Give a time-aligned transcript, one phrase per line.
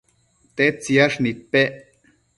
[0.55, 1.73] tedtsiyash nidpec